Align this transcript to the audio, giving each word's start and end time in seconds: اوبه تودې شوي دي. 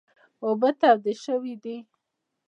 اوبه 0.45 0.69
تودې 0.79 1.13
شوي 1.23 1.53
دي. 1.63 1.77